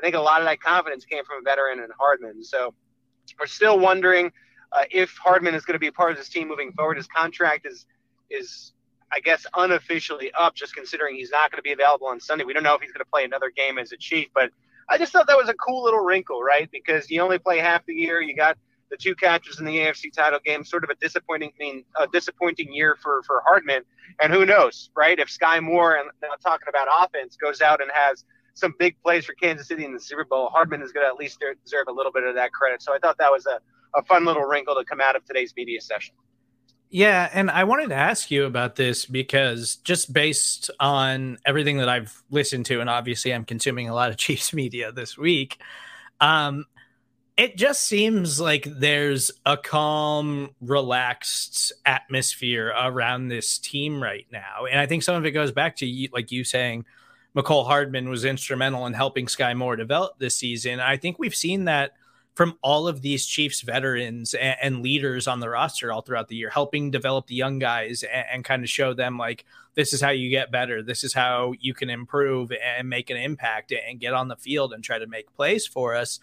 I 0.00 0.02
think 0.02 0.14
a 0.16 0.20
lot 0.20 0.40
of 0.40 0.46
that 0.46 0.60
confidence 0.60 1.04
came 1.04 1.24
from 1.24 1.40
a 1.40 1.42
veteran 1.42 1.80
and 1.80 1.92
Hardman. 1.98 2.42
So 2.42 2.74
we're 3.38 3.46
still 3.46 3.78
wondering 3.78 4.32
uh, 4.72 4.84
if 4.90 5.14
Hardman 5.22 5.54
is 5.54 5.64
going 5.64 5.74
to 5.74 5.78
be 5.78 5.88
a 5.88 5.92
part 5.92 6.12
of 6.12 6.16
this 6.16 6.28
team 6.28 6.48
moving 6.48 6.72
forward. 6.72 6.96
His 6.96 7.06
contract 7.06 7.66
is 7.66 7.86
is 8.30 8.72
I 9.12 9.20
guess 9.20 9.44
unofficially 9.54 10.30
up, 10.38 10.54
just 10.54 10.74
considering 10.74 11.16
he's 11.16 11.32
not 11.32 11.50
going 11.50 11.58
to 11.58 11.62
be 11.62 11.72
available 11.72 12.06
on 12.06 12.20
Sunday. 12.20 12.44
We 12.44 12.52
don't 12.52 12.62
know 12.62 12.74
if 12.74 12.80
he's 12.80 12.92
going 12.92 13.04
to 13.04 13.10
play 13.10 13.24
another 13.24 13.50
game 13.54 13.76
as 13.76 13.92
a 13.92 13.96
Chief, 13.96 14.28
but 14.34 14.50
I 14.88 14.98
just 14.98 15.12
thought 15.12 15.26
that 15.26 15.36
was 15.36 15.48
a 15.48 15.54
cool 15.54 15.82
little 15.82 16.00
wrinkle, 16.00 16.42
right? 16.42 16.70
Because 16.70 17.10
you 17.10 17.20
only 17.20 17.38
play 17.38 17.58
half 17.58 17.84
the 17.86 17.92
year. 17.92 18.22
You 18.22 18.36
got 18.36 18.56
the 18.90 18.96
two 18.96 19.14
catches 19.16 19.58
in 19.58 19.66
the 19.66 19.76
AFC 19.78 20.12
title 20.12 20.38
game. 20.44 20.64
Sort 20.64 20.84
of 20.84 20.90
a 20.90 20.94
disappointing, 20.96 21.52
I 21.60 21.62
mean, 21.62 21.84
a 21.98 22.06
disappointing 22.06 22.72
year 22.72 22.96
for 23.02 23.22
for 23.26 23.42
Hardman. 23.44 23.82
And 24.22 24.32
who 24.32 24.46
knows, 24.46 24.90
right? 24.96 25.18
If 25.18 25.28
Skyy 25.28 25.62
Moore 25.62 25.96
and 25.96 26.08
now 26.22 26.30
talking 26.42 26.68
about 26.68 26.88
offense 27.04 27.36
goes 27.36 27.60
out 27.60 27.80
and 27.82 27.90
has 27.92 28.24
some 28.54 28.74
big 28.78 28.96
plays 29.02 29.24
for 29.24 29.34
Kansas 29.34 29.68
City 29.68 29.84
in 29.84 29.92
the 29.92 30.00
Super 30.00 30.24
Bowl, 30.24 30.48
Hardman 30.48 30.82
is 30.82 30.92
going 30.92 31.04
to 31.04 31.08
at 31.08 31.16
least 31.16 31.42
deserve 31.64 31.86
a 31.88 31.92
little 31.92 32.12
bit 32.12 32.24
of 32.24 32.34
that 32.34 32.52
credit. 32.52 32.82
So 32.82 32.94
I 32.94 32.98
thought 32.98 33.16
that 33.18 33.30
was 33.30 33.46
a, 33.46 33.60
a 33.98 34.02
fun 34.04 34.24
little 34.24 34.44
wrinkle 34.44 34.74
to 34.74 34.84
come 34.84 35.00
out 35.00 35.16
of 35.16 35.24
today's 35.24 35.54
media 35.56 35.80
session. 35.80 36.14
Yeah, 36.92 37.30
and 37.32 37.52
I 37.52 37.64
wanted 37.64 37.90
to 37.90 37.94
ask 37.94 38.32
you 38.32 38.46
about 38.46 38.74
this 38.74 39.06
because 39.06 39.76
just 39.76 40.12
based 40.12 40.70
on 40.80 41.38
everything 41.46 41.78
that 41.78 41.88
I've 41.88 42.20
listened 42.30 42.66
to, 42.66 42.80
and 42.80 42.90
obviously 42.90 43.32
I'm 43.32 43.44
consuming 43.44 43.88
a 43.88 43.94
lot 43.94 44.10
of 44.10 44.16
Chiefs 44.18 44.52
media 44.52 44.90
this 44.90 45.16
week, 45.16 45.58
um, 46.20 46.66
it 47.36 47.56
just 47.56 47.82
seems 47.82 48.40
like 48.40 48.64
there's 48.64 49.30
a 49.46 49.56
calm, 49.56 50.50
relaxed 50.60 51.72
atmosphere 51.86 52.74
around 52.76 53.28
this 53.28 53.56
team 53.56 54.02
right 54.02 54.26
now, 54.32 54.66
and 54.68 54.78
I 54.78 54.86
think 54.86 55.04
some 55.04 55.14
of 55.14 55.24
it 55.24 55.30
goes 55.30 55.52
back 55.52 55.76
to 55.76 56.08
like 56.12 56.32
you 56.32 56.42
saying, 56.42 56.84
Mecole 57.34 57.66
Hardman 57.66 58.08
was 58.08 58.24
instrumental 58.24 58.86
in 58.86 58.92
helping 58.92 59.26
Skyy 59.26 59.56
Moore 59.56 59.76
develop 59.76 60.18
this 60.18 60.34
season. 60.34 60.80
I 60.80 60.96
think 60.96 61.18
we've 61.18 61.34
seen 61.34 61.64
that 61.66 61.92
from 62.34 62.58
all 62.62 62.88
of 62.88 63.02
these 63.02 63.26
Chiefs 63.26 63.60
veterans 63.60 64.34
and, 64.34 64.56
and, 64.62 64.82
leaders 64.82 65.26
on 65.26 65.40
the 65.40 65.48
roster 65.48 65.92
all 65.92 66.00
throughout 66.00 66.28
the 66.28 66.36
year, 66.36 66.48
helping 66.48 66.90
develop 66.90 67.26
the 67.26 67.34
young 67.34 67.58
guys 67.58 68.02
and, 68.02 68.24
and, 68.32 68.44
kind 68.44 68.62
of 68.62 68.70
show 68.70 68.94
them 68.94 69.18
like 69.18 69.44
this 69.74 69.92
is 69.92 70.00
how 70.00 70.10
you 70.10 70.30
get 70.30 70.50
better, 70.50 70.82
this 70.82 71.04
is 71.04 71.12
how 71.12 71.52
you 71.60 71.74
can 71.74 71.90
improve 71.90 72.52
and 72.52 72.88
make 72.88 73.10
an 73.10 73.16
impact 73.16 73.72
and 73.72 74.00
get 74.00 74.14
on 74.14 74.28
the 74.28 74.36
field 74.36 74.72
and 74.72 74.82
try 74.82 74.98
to 74.98 75.06
make 75.06 75.34
plays 75.34 75.66
for 75.66 75.94
us. 75.94 76.18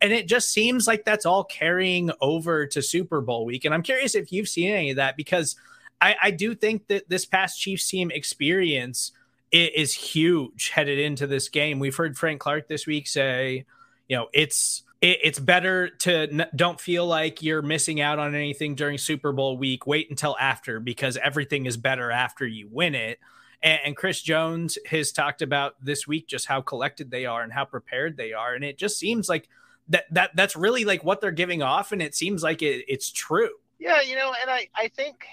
And 0.00 0.12
it 0.12 0.28
just 0.28 0.52
seems 0.52 0.86
like 0.86 1.04
that's 1.04 1.26
all 1.26 1.44
carrying 1.44 2.12
over 2.20 2.66
to 2.66 2.80
Super 2.80 3.20
Bowl 3.20 3.44
week. 3.44 3.64
And 3.64 3.74
I'm 3.74 3.82
curious 3.82 4.14
if 4.14 4.32
you've 4.32 4.48
seen 4.48 4.70
any 4.70 4.90
of 4.90 4.96
that 4.96 5.16
because 5.16 5.56
I, 6.00 6.16
I 6.22 6.30
do 6.30 6.54
think 6.54 6.86
that 6.86 7.08
this 7.08 7.26
past 7.26 7.60
Chiefs 7.60 7.88
team 7.88 8.10
experience 8.12 9.12
is 9.52 9.94
huge 9.94 10.70
headed 10.70 10.98
into 10.98 11.26
this 11.26 11.48
game. 11.48 11.78
We've 11.78 11.96
heard 11.96 12.18
Frank 12.18 12.40
Clark 12.40 12.68
this 12.68 12.86
week 12.86 13.06
say, 13.06 13.64
you 14.08 14.16
know, 14.16 14.28
it's 14.32 14.82
it, 15.00 15.18
it's 15.22 15.38
better 15.38 15.88
to 15.88 16.12
n- 16.30 16.48
don't 16.54 16.80
feel 16.80 17.06
like 17.06 17.42
you're 17.42 17.62
missing 17.62 18.00
out 18.00 18.18
on 18.18 18.34
anything 18.34 18.74
during 18.74 18.98
Super 18.98 19.32
Bowl 19.32 19.56
week. 19.56 19.86
Wait 19.86 20.10
until 20.10 20.36
after 20.38 20.80
because 20.80 21.16
everything 21.16 21.66
is 21.66 21.76
better 21.76 22.10
after 22.10 22.46
you 22.46 22.68
win 22.70 22.94
it. 22.94 23.18
And, 23.62 23.80
and 23.86 23.96
Chris 23.96 24.22
Jones 24.22 24.78
has 24.86 25.12
talked 25.12 25.42
about 25.42 25.74
this 25.82 26.06
week 26.06 26.28
just 26.28 26.46
how 26.46 26.60
collected 26.60 27.10
they 27.10 27.26
are 27.26 27.42
and 27.42 27.52
how 27.52 27.64
prepared 27.64 28.16
they 28.16 28.32
are, 28.32 28.54
and 28.54 28.64
it 28.64 28.78
just 28.78 28.98
seems 28.98 29.28
like 29.28 29.48
that 29.88 30.04
that 30.12 30.30
that's 30.34 30.54
really 30.56 30.84
like 30.84 31.02
what 31.02 31.20
they're 31.20 31.30
giving 31.30 31.62
off, 31.62 31.92
and 31.92 32.02
it 32.02 32.14
seems 32.14 32.42
like 32.42 32.62
it, 32.62 32.84
it's 32.88 33.10
true. 33.10 33.50
Yeah, 33.78 34.00
you 34.00 34.16
know, 34.16 34.32
and 34.40 34.50
I 34.50 34.68
I 34.74 34.88
think, 34.88 35.24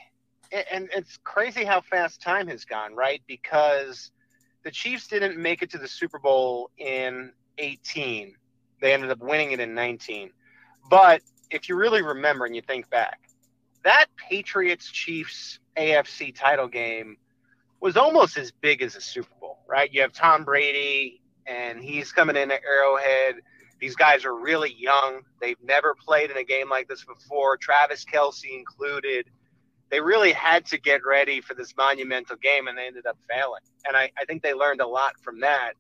and 0.51 0.89
it's 0.95 1.17
crazy 1.23 1.63
how 1.63 1.81
fast 1.81 2.21
time 2.21 2.47
has 2.47 2.65
gone, 2.65 2.95
right? 2.95 3.21
Because 3.27 4.11
the 4.63 4.71
Chiefs 4.71 5.07
didn't 5.07 5.37
make 5.37 5.61
it 5.61 5.71
to 5.71 5.77
the 5.77 5.87
Super 5.87 6.19
Bowl 6.19 6.71
in 6.77 7.31
18 7.57 8.35
they 8.81 8.93
ended 8.93 9.11
up 9.11 9.19
winning 9.19 9.51
it 9.51 9.59
in 9.59 9.73
19. 9.73 10.31
But 10.89 11.21
if 11.49 11.69
you 11.69 11.75
really 11.75 12.01
remember 12.01 12.45
and 12.45 12.55
you 12.55 12.61
think 12.61 12.89
back, 12.89 13.19
that 13.83 14.07
Patriots 14.15 14.89
Chiefs 14.91 15.59
AFC 15.77 16.35
title 16.35 16.67
game 16.67 17.17
was 17.79 17.97
almost 17.97 18.37
as 18.37 18.51
big 18.51 18.81
as 18.81 18.95
a 18.95 19.01
Super 19.01 19.33
Bowl, 19.39 19.59
right? 19.67 19.91
You 19.91 20.01
have 20.01 20.13
Tom 20.13 20.43
Brady, 20.43 21.21
and 21.45 21.79
he's 21.83 22.11
coming 22.11 22.35
in 22.35 22.51
at 22.51 22.61
Arrowhead. 22.63 23.41
These 23.79 23.95
guys 23.95 24.25
are 24.25 24.35
really 24.35 24.73
young. 24.77 25.21
They've 25.41 25.61
never 25.63 25.95
played 25.95 26.31
in 26.31 26.37
a 26.37 26.43
game 26.43 26.69
like 26.69 26.87
this 26.87 27.03
before, 27.03 27.57
Travis 27.57 28.05
Kelce 28.05 28.55
included. 28.57 29.27
They 29.91 29.99
really 30.01 30.31
had 30.31 30.65
to 30.67 30.79
get 30.79 31.05
ready 31.05 31.41
for 31.41 31.53
this 31.53 31.75
monumental 31.77 32.37
game, 32.37 32.67
and 32.67 32.77
they 32.77 32.87
ended 32.87 33.05
up 33.05 33.17
failing. 33.29 33.61
And 33.87 33.95
I, 33.95 34.11
I 34.17 34.25
think 34.25 34.41
they 34.41 34.53
learned 34.53 34.81
a 34.81 34.87
lot 34.87 35.19
from 35.21 35.41
that. 35.41 35.73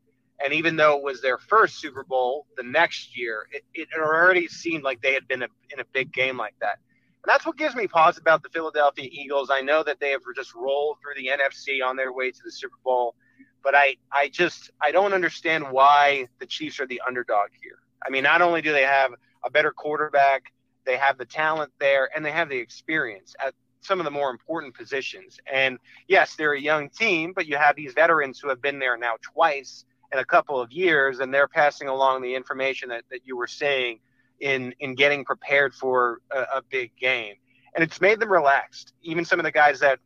And 0.43 0.53
even 0.53 0.75
though 0.75 0.97
it 0.97 1.03
was 1.03 1.21
their 1.21 1.37
first 1.37 1.79
Super 1.79 2.03
Bowl 2.03 2.45
the 2.57 2.63
next 2.63 3.17
year, 3.17 3.47
it, 3.51 3.63
it 3.73 3.87
already 3.97 4.47
seemed 4.47 4.83
like 4.83 5.01
they 5.01 5.13
had 5.13 5.27
been 5.27 5.43
a, 5.43 5.47
in 5.71 5.79
a 5.79 5.85
big 5.93 6.11
game 6.11 6.37
like 6.37 6.55
that. 6.59 6.77
And 7.23 7.31
that's 7.31 7.45
what 7.45 7.57
gives 7.57 7.73
me 7.73 7.87
pause 7.87 8.17
about 8.17 8.43
the 8.43 8.49
Philadelphia 8.49 9.07
Eagles. 9.11 9.49
I 9.51 9.61
know 9.61 9.81
that 9.83 9.99
they 9.99 10.11
have 10.11 10.21
just 10.35 10.53
rolled 10.53 10.97
through 11.01 11.15
the 11.15 11.29
NFC 11.29 11.83
on 11.83 11.95
their 11.95 12.13
way 12.13 12.31
to 12.31 12.39
the 12.43 12.51
Super 12.51 12.75
Bowl, 12.83 13.15
but 13.63 13.73
I, 13.73 13.95
I 14.11 14.27
just 14.27 14.69
I 14.81 14.91
don't 14.91 15.13
understand 15.13 15.71
why 15.71 16.27
the 16.39 16.45
Chiefs 16.45 16.79
are 16.79 16.85
the 16.85 17.01
underdog 17.07 17.49
here. 17.63 17.79
I 18.05 18.11
mean, 18.11 18.23
not 18.23 18.43
only 18.43 18.61
do 18.61 18.71
they 18.71 18.83
have 18.83 19.11
a 19.43 19.49
better 19.49 19.71
quarterback, 19.71 20.53
they 20.85 20.97
have 20.97 21.17
the 21.17 21.25
talent 21.25 21.71
there, 21.79 22.09
and 22.15 22.23
they 22.23 22.31
have 22.31 22.49
the 22.49 22.57
experience 22.57 23.35
at 23.43 23.55
some 23.85 23.99
of 23.99 24.05
the 24.05 24.11
more 24.11 24.29
important 24.29 24.73
positions. 24.73 25.37
And 25.51 25.77
yes, 26.07 26.35
they're 26.35 26.53
a 26.53 26.59
young 26.59 26.89
team, 26.89 27.33
but 27.33 27.45
you 27.45 27.57
have 27.57 27.75
these 27.75 27.93
veterans 27.93 28.39
who 28.39 28.49
have 28.49 28.61
been 28.61 28.79
there 28.79 28.97
now 28.97 29.13
twice 29.21 29.85
in 30.11 30.19
a 30.19 30.25
couple 30.25 30.59
of 30.59 30.71
years, 30.71 31.19
and 31.19 31.33
they're 31.33 31.47
passing 31.47 31.87
along 31.87 32.21
the 32.21 32.35
information 32.35 32.89
that, 32.89 33.03
that 33.11 33.21
you 33.25 33.37
were 33.37 33.47
saying 33.47 33.99
in 34.39 34.73
in 34.79 34.95
getting 34.95 35.23
prepared 35.23 35.73
for 35.73 36.21
a, 36.31 36.39
a 36.55 36.61
big 36.69 36.91
game. 36.99 37.35
And 37.73 37.83
it's 37.83 37.99
made 38.01 38.19
them 38.19 38.31
relaxed. 38.31 38.93
Even 39.01 39.25
some 39.25 39.39
of 39.39 39.43
the 39.43 39.51
guys 39.51 39.79
that 39.79 39.99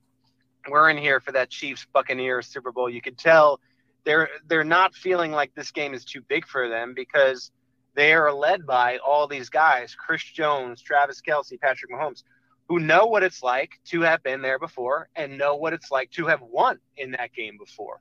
were 0.69 0.89
in 0.89 0.97
here 0.97 1.19
for 1.19 1.31
that 1.31 1.49
Chiefs 1.49 1.85
Buccaneers 1.93 2.47
Super 2.47 2.71
Bowl, 2.71 2.89
you 2.89 3.01
could 3.01 3.17
tell 3.17 3.59
they're 4.05 4.29
they're 4.47 4.63
not 4.63 4.95
feeling 4.95 5.31
like 5.31 5.53
this 5.55 5.71
game 5.71 5.93
is 5.93 6.05
too 6.05 6.21
big 6.27 6.45
for 6.47 6.67
them 6.67 6.93
because 6.95 7.51
they 7.95 8.13
are 8.13 8.31
led 8.31 8.65
by 8.65 8.97
all 8.97 9.27
these 9.27 9.49
guys, 9.49 9.95
Chris 9.95 10.23
Jones, 10.23 10.81
Travis 10.81 11.21
Kelce, 11.21 11.59
Patrick 11.59 11.91
Mahomes, 11.91 12.23
who 12.69 12.79
know 12.79 13.07
what 13.07 13.23
it's 13.23 13.43
like 13.43 13.79
to 13.83 14.01
have 14.01 14.23
been 14.23 14.41
there 14.41 14.59
before 14.59 15.09
and 15.15 15.37
know 15.37 15.55
what 15.55 15.73
it's 15.73 15.91
like 15.91 16.09
to 16.11 16.27
have 16.27 16.41
won 16.41 16.79
in 16.95 17.11
that 17.11 17.33
game 17.33 17.57
before 17.57 17.99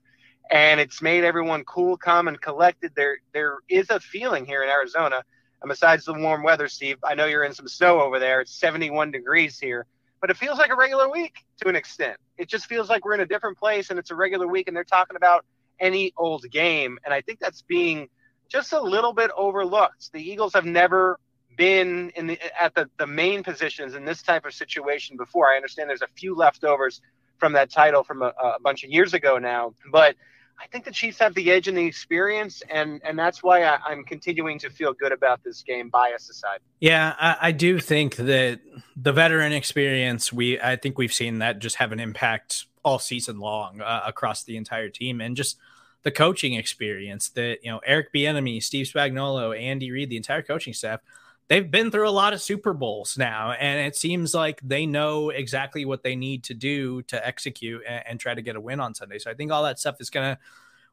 and 0.51 0.81
it's 0.81 1.03
made 1.03 1.25
everyone 1.25 1.65
cool, 1.65 1.97
calm, 1.97 2.29
and 2.29 2.41
collected. 2.41 2.93
There, 2.95 3.19
there 3.33 3.59
is 3.69 3.91
a 3.91 4.01
feeling 4.01 4.47
here 4.47 4.63
in 4.63 4.71
Arizona. 4.71 5.23
And 5.61 5.69
besides 5.69 6.05
the 6.05 6.15
warm 6.15 6.43
weather, 6.43 6.69
Steve, 6.69 6.99
I 7.05 7.15
know 7.15 7.27
you're 7.27 7.45
in 7.45 7.53
some 7.53 7.69
snow 7.69 8.01
over 8.01 8.19
there. 8.19 8.41
It's 8.41 8.59
71 8.59 9.11
degrees 9.11 9.59
here, 9.59 9.87
but 10.21 10.31
it 10.31 10.37
feels 10.37 10.59
like 10.59 10.71
a 10.71 10.77
regular 10.77 11.11
week 11.11 11.35
to 11.63 11.69
an 11.69 11.77
extent. 11.77 12.17
It 12.39 12.49
just 12.49 12.67
feels 12.67 12.89
like 12.89 13.05
we're 13.05 13.15
in 13.15 13.21
a 13.21 13.27
different 13.27 13.59
place, 13.59 13.91
and 13.91 13.99
it's 13.99 14.11
a 14.11 14.15
regular 14.15 14.47
week, 14.47 14.69
and 14.69 14.77
they're 14.77 14.85
talking 14.85 15.17
about 15.17 15.45
any 15.81 16.13
old 16.17 16.45
game. 16.51 16.99
And 17.05 17.13
I 17.13 17.21
think 17.21 17.41
that's 17.41 17.63
being 17.63 18.09
just 18.49 18.73
a 18.73 18.81
little 18.81 19.13
bit 19.13 19.31
overlooked. 19.37 20.13
The 20.13 20.23
Eagles 20.23 20.55
have 20.55 20.65
never 20.65 21.19
been 21.59 22.11
in 22.17 22.29
the 22.29 22.39
at 22.59 22.75
the, 22.75 22.89
the 22.97 23.07
main 23.07 23.43
positions 23.43 23.95
in 23.95 24.07
this 24.07 24.23
type 24.23 24.47
of 24.47 24.55
situation 24.55 25.19
before. 25.19 25.49
I 25.53 25.57
understand 25.57 25.91
there's 25.91 26.01
a 26.01 26.07
few 26.17 26.35
leftovers 26.35 27.03
from 27.37 27.53
that 27.53 27.71
title 27.71 28.03
from 28.03 28.23
a, 28.23 28.33
a 28.43 28.57
bunch 28.63 28.85
of 28.85 28.91
years 28.91 29.13
ago 29.13 29.37
now, 29.37 29.75
but 29.93 30.17
I 30.61 30.67
think 30.67 30.85
the 30.85 30.91
Chiefs 30.91 31.19
have 31.19 31.35
the 31.35 31.51
edge 31.53 31.69
and 31.69 31.77
the 31.77 31.85
experience, 31.85 32.63
and 32.71 33.01
and 33.05 33.19
that's 33.19 33.43
why 33.43 33.63
I, 33.63 33.93
am 33.93 34.05
continuing 34.05 34.59
to 34.61 34.71
feel 34.71 34.93
good 34.93 35.13
about 35.13 35.45
this 35.45 35.63
game, 35.63 35.89
bias 35.89 36.31
aside. 36.31 36.61
Yeah, 36.81 37.15
I, 37.19 37.37
I, 37.41 37.53
do 37.53 37.79
think 37.79 38.17
that 38.17 38.61
the 38.97 39.13
veteran 39.13 39.53
experience, 39.53 40.33
we 40.33 40.61
I 40.61 40.77
think 40.77 40.99
we've 40.99 41.13
seen 41.13 41.39
that 41.39 41.61
just 41.61 41.77
have 41.77 41.93
an 41.93 42.01
impact 42.01 42.65
all 42.85 42.99
season 42.99 43.39
long 43.39 43.81
uh, 43.81 44.03
across 44.07 44.43
the 44.43 44.57
entire 44.57 44.89
team, 44.89 45.21
and 45.21 45.37
just 45.37 45.59
the 46.03 46.11
coaching 46.11 46.55
experience 46.55 47.29
that 47.31 47.59
you 47.63 47.71
know 47.71 47.81
Eric 47.87 48.13
Bieniemy, 48.13 48.61
Steve 48.61 48.87
Spagnuolo, 48.87 49.57
Andy 49.57 49.93
Reid, 49.93 50.11
the 50.11 50.17
entire 50.17 50.43
coaching 50.43 50.73
staff 50.73 51.01
they've 51.49 51.71
been 51.71 51.91
through 51.91 52.09
a 52.09 52.11
lot 52.11 52.33
of 52.33 52.41
Super 52.41 52.73
Bowls 52.73 53.19
now, 53.19 53.53
and 53.53 53.87
it 53.87 53.97
seems 53.97 54.35
like 54.35 54.61
they 54.63 54.87
know 54.87 55.31
exactly 55.31 55.85
what 55.85 56.03
they 56.03 56.15
need 56.15 56.45
to 56.45 56.55
do 56.55 57.03
to 57.03 57.27
execute 57.27 57.83
and, 57.89 58.05
and 58.07 58.21
try 58.21 58.35
to 58.35 58.43
get 58.43 58.57
a 58.57 58.61
win 58.61 58.81
on 58.81 58.95
Sunday. 58.95 59.19
So 59.19 59.31
I 59.31 59.35
think 59.35 59.51
all 59.51 59.65
that 59.65 59.79
stuff 59.79 59.97
is 60.01 60.11
going 60.11 60.35
to 60.35 60.41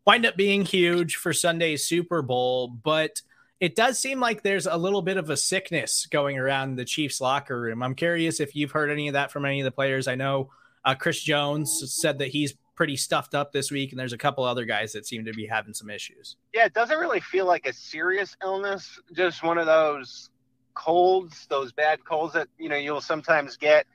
wind 0.05 0.25
up 0.25 0.37
being 0.37 0.63
huge 0.63 1.15
for 1.17 1.33
Sunday's 1.33 1.83
Super 1.83 2.21
Bowl, 2.21 2.67
but 2.67 3.21
it 3.59 3.75
does 3.75 3.99
seem 3.99 4.19
like 4.19 4.43
there's 4.43 4.67
a 4.67 4.77
little 4.77 5.01
bit 5.01 5.17
of 5.17 5.29
a 5.29 5.37
sickness 5.37 6.07
going 6.07 6.37
around 6.37 6.75
the 6.75 6.85
Chiefs 6.85 7.21
locker 7.21 7.59
room. 7.59 7.81
I'm 7.81 7.95
curious 7.95 8.39
if 8.39 8.55
you've 8.55 8.71
heard 8.71 8.91
any 8.91 9.07
of 9.07 9.13
that 9.13 9.31
from 9.31 9.45
any 9.45 9.61
of 9.61 9.65
the 9.65 9.71
players. 9.71 10.07
I 10.07 10.15
know 10.15 10.49
uh, 10.83 10.95
Chris 10.95 11.21
Jones 11.21 11.83
said 11.93 12.19
that 12.19 12.27
he's 12.27 12.53
pretty 12.75 12.97
stuffed 12.97 13.33
up 13.33 13.53
this 13.53 13.71
week, 13.71 13.91
and 13.91 13.99
there's 13.99 14.13
a 14.13 14.17
couple 14.17 14.43
other 14.43 14.65
guys 14.65 14.91
that 14.91 15.07
seem 15.07 15.25
to 15.25 15.31
be 15.31 15.47
having 15.47 15.73
some 15.73 15.89
issues. 15.89 16.35
Yeah, 16.53 16.65
it 16.65 16.73
doesn't 16.73 16.99
really 16.99 17.21
feel 17.21 17.45
like 17.45 17.65
a 17.65 17.73
serious 17.73 18.35
illness, 18.43 18.99
just 19.13 19.41
one 19.43 19.57
of 19.57 19.65
those 19.65 20.29
colds, 20.75 21.47
those 21.49 21.71
bad 21.71 22.05
colds 22.05 22.33
that 22.33 22.47
you 22.57 22.69
know 22.69 22.77
you'll 22.77 23.01
sometimes 23.01 23.57
get. 23.57 23.87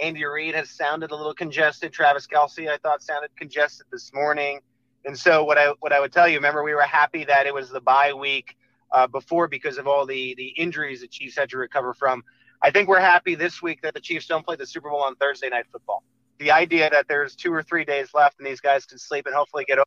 Andy 0.00 0.24
Reid 0.24 0.54
has 0.54 0.70
sounded 0.70 1.10
a 1.10 1.16
little 1.16 1.34
congested. 1.34 1.92
Travis 1.92 2.26
Kelce, 2.26 2.68
I 2.68 2.78
thought, 2.78 3.02
sounded 3.02 3.30
congested 3.36 3.86
this 3.90 4.12
morning. 4.14 4.60
And 5.04 5.18
so 5.18 5.44
what 5.44 5.58
I 5.58 5.72
what 5.80 5.92
I 5.92 6.00
would 6.00 6.12
tell 6.12 6.28
you, 6.28 6.36
remember 6.36 6.62
we 6.62 6.74
were 6.74 6.82
happy 6.82 7.24
that 7.24 7.46
it 7.46 7.54
was 7.54 7.70
the 7.70 7.80
bye 7.80 8.12
week 8.12 8.56
uh, 8.92 9.06
before 9.06 9.48
because 9.48 9.78
of 9.78 9.86
all 9.86 10.06
the 10.06 10.34
the 10.36 10.48
injuries 10.48 11.00
the 11.00 11.08
Chiefs 11.08 11.36
had 11.36 11.50
to 11.50 11.58
recover 11.58 11.94
from. 11.94 12.22
I 12.62 12.70
think 12.70 12.88
we're 12.88 13.00
happy 13.00 13.34
this 13.34 13.62
week 13.62 13.82
that 13.82 13.94
the 13.94 14.00
Chiefs 14.00 14.26
don't 14.26 14.44
play 14.44 14.56
the 14.56 14.66
Super 14.66 14.90
Bowl 14.90 15.02
on 15.02 15.14
Thursday 15.16 15.48
night 15.48 15.66
football. 15.70 16.02
The 16.38 16.50
idea 16.50 16.90
that 16.90 17.06
there's 17.08 17.34
two 17.36 17.52
or 17.52 17.62
three 17.62 17.84
days 17.84 18.10
left 18.14 18.38
and 18.38 18.46
these 18.46 18.60
guys 18.60 18.84
can 18.84 18.98
sleep 18.98 19.26
and 19.26 19.34
hopefully 19.34 19.64
get 19.64 19.78
over, 19.78 19.86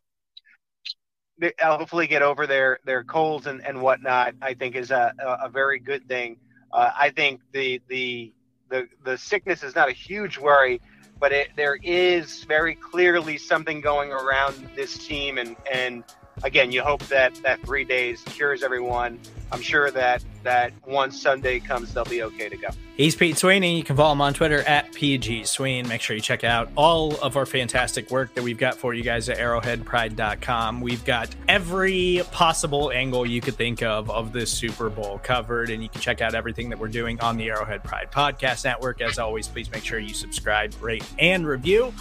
hopefully 1.60 2.06
get 2.06 2.22
over 2.22 2.46
their 2.46 2.78
their 2.84 3.04
colds 3.04 3.46
and, 3.46 3.64
and 3.66 3.80
whatnot, 3.80 4.34
I 4.42 4.54
think 4.54 4.76
is 4.76 4.90
a, 4.90 5.12
a 5.18 5.48
very 5.48 5.78
good 5.78 6.06
thing 6.08 6.36
Uh, 6.72 6.90
I 6.98 7.10
think 7.10 7.40
the 7.52 7.80
the 7.88 8.32
the 8.70 8.88
the 9.04 9.18
sickness 9.18 9.62
is 9.62 9.74
not 9.74 9.88
a 9.88 9.92
huge 9.92 10.38
worry, 10.38 10.80
but 11.20 11.32
it, 11.32 11.50
there 11.56 11.76
is 11.82 12.44
very 12.44 12.74
clearly 12.74 13.36
something 13.38 13.80
going 13.80 14.10
around 14.12 14.54
this 14.74 14.96
team, 14.96 15.38
and 15.38 15.56
and 15.70 16.04
again, 16.42 16.72
you 16.72 16.82
hope 16.82 17.06
that 17.08 17.34
that 17.42 17.60
three 17.62 17.84
days 17.84 18.22
cures 18.22 18.62
everyone. 18.62 19.20
I'm 19.52 19.60
sure 19.60 19.90
that 19.90 20.24
that 20.42 20.72
once 20.86 21.20
Sunday 21.20 21.60
comes, 21.60 21.94
they'll 21.94 22.04
be 22.04 22.22
okay 22.22 22.48
to 22.48 22.56
go. 22.56 22.68
He's 22.96 23.14
Pete 23.14 23.38
Sweeney. 23.38 23.76
You 23.76 23.84
can 23.84 23.96
follow 23.96 24.12
him 24.12 24.20
on 24.20 24.34
Twitter 24.34 24.60
at 24.62 24.92
PG 24.92 25.44
Sween. 25.44 25.86
Make 25.86 26.00
sure 26.00 26.16
you 26.16 26.22
check 26.22 26.42
out 26.42 26.70
all 26.76 27.16
of 27.20 27.36
our 27.36 27.46
fantastic 27.46 28.10
work 28.10 28.34
that 28.34 28.42
we've 28.42 28.58
got 28.58 28.76
for 28.76 28.94
you 28.94 29.02
guys 29.02 29.28
at 29.28 29.38
arrowheadpride.com. 29.38 30.80
We've 30.80 31.04
got 31.04 31.34
every 31.48 32.22
possible 32.32 32.90
angle 32.92 33.26
you 33.26 33.40
could 33.40 33.54
think 33.56 33.82
of 33.82 34.10
of 34.10 34.32
this 34.32 34.50
Super 34.50 34.88
Bowl 34.88 35.20
covered, 35.22 35.70
and 35.70 35.82
you 35.82 35.88
can 35.88 36.00
check 36.00 36.20
out 36.20 36.34
everything 36.34 36.70
that 36.70 36.78
we're 36.78 36.88
doing 36.88 37.20
on 37.20 37.36
the 37.36 37.48
Arrowhead 37.50 37.84
Pride 37.84 38.10
Podcast 38.10 38.64
Network. 38.64 39.00
As 39.00 39.18
always, 39.18 39.48
please 39.48 39.70
make 39.70 39.84
sure 39.84 39.98
you 39.98 40.14
subscribe, 40.14 40.74
rate, 40.82 41.04
and 41.18 41.46
review. 41.46 41.92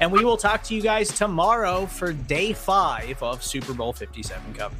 And 0.00 0.12
we 0.12 0.24
will 0.24 0.36
talk 0.36 0.62
to 0.64 0.74
you 0.74 0.82
guys 0.82 1.08
tomorrow 1.08 1.86
for 1.86 2.12
day 2.12 2.52
five 2.52 3.22
of 3.22 3.42
Super 3.42 3.72
Bowl 3.72 3.92
57 3.92 4.54
coverage. 4.54 4.78